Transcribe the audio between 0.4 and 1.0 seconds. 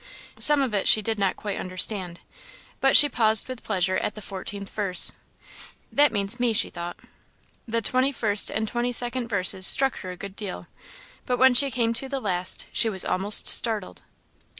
of it